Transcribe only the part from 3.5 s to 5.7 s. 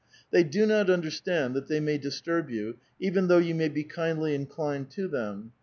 may be kindlv inclined to them.